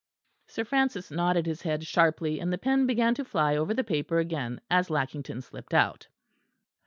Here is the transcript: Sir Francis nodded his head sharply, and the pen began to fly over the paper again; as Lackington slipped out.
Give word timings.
Sir 0.47 0.63
Francis 0.65 1.11
nodded 1.11 1.45
his 1.45 1.61
head 1.61 1.85
sharply, 1.85 2.39
and 2.39 2.51
the 2.51 2.57
pen 2.57 2.87
began 2.87 3.13
to 3.13 3.23
fly 3.23 3.55
over 3.55 3.71
the 3.71 3.83
paper 3.83 4.17
again; 4.17 4.59
as 4.67 4.89
Lackington 4.89 5.41
slipped 5.43 5.75
out. 5.75 6.07